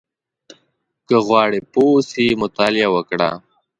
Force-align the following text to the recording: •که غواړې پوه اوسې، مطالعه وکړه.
•که 1.07 1.15
غواړې 1.27 1.59
پوه 1.71 1.89
اوسې، 1.97 2.25
مطالعه 2.43 2.87
وکړه. 2.95 3.29